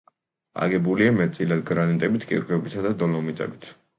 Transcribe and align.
აგებულია 0.63 1.09
მეტწილად 1.17 1.61
გრანიტებით, 1.69 2.27
კირქვებითა 2.31 2.87
და 2.89 2.97
დოლომიტებით. 3.05 3.71